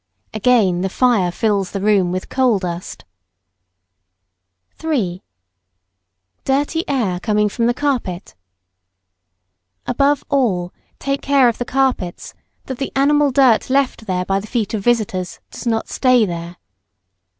Again, 0.33 0.81
the 0.81 0.89
fire 0.89 1.29
fills 1.31 1.69
the 1.69 1.79
room 1.79 2.11
with 2.11 2.27
coal 2.27 2.57
dust. 2.57 3.05
[Sidenote: 4.79 5.21
Dirty 6.43 6.83
air 6.87 7.19
from 7.19 7.19
the 7.19 7.19
carpet.] 7.19 7.19
3. 7.19 7.19
Dirty 7.19 7.19
air 7.19 7.19
coming 7.19 7.49
from 7.49 7.65
the 7.67 7.73
carpet. 7.75 8.35
Above 9.85 10.23
all, 10.27 10.73
take 10.97 11.21
care 11.21 11.47
of 11.47 11.59
the 11.59 11.65
carpets, 11.65 12.33
that 12.65 12.79
the 12.79 12.91
animal 12.95 13.29
dirt 13.29 13.69
left 13.69 14.07
there 14.07 14.25
by 14.25 14.39
the 14.39 14.47
feet 14.47 14.73
of 14.73 14.83
visitors 14.83 15.39
does 15.51 15.67
not 15.67 15.87
stay 15.87 16.25
there. 16.25 16.57